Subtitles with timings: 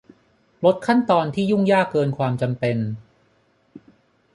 [0.65, 2.77] ลดขั้นตอนที่ยุ่งยากเกินความจำเป็น